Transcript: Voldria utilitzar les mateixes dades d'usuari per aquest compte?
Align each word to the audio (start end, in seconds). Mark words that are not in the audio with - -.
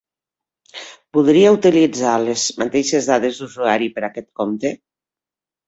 Voldria 1.17 1.51
utilitzar 1.57 2.15
les 2.25 2.47
mateixes 2.63 3.11
dades 3.13 3.43
d'usuari 3.45 3.93
per 3.99 4.07
aquest 4.11 4.31
compte? 4.43 4.77